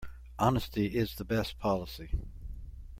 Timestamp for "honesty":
0.39-0.87